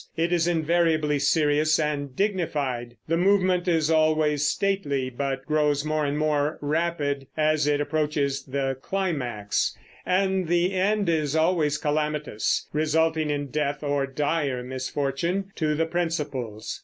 [0.17, 2.97] It is invariably serious and dignified.
[3.07, 8.77] The movement is always stately, but grows more and more rapid as it approaches the
[8.81, 15.85] climax; and the end is always calamitous, resulting in death or dire misfortune to the
[15.85, 16.79] principals.